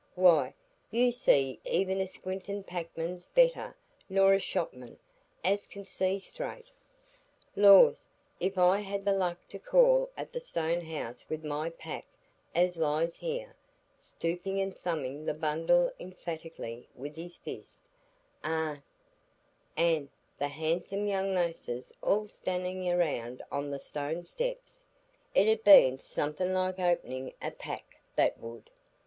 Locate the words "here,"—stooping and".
13.19-14.75